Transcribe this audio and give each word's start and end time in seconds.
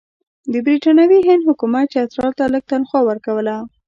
د 0.51 0.53
برټانوي 0.65 1.19
هند 1.27 1.43
حکومت 1.49 1.85
چترال 1.93 2.31
ته 2.39 2.45
لږه 2.53 2.67
تنخوا 2.69 2.99
ورکوله. 3.05 3.55